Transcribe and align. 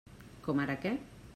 Com 0.47 0.63
ara 0.63 0.77
què? 0.87 0.95